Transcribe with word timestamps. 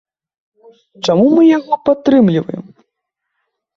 Чаму 1.09 1.25
мы 1.35 1.43
яго 1.49 1.73
падтрымліваем? 1.89 2.65